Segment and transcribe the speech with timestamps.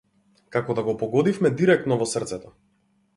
[0.55, 2.51] Како да го погодивме директно во срцето.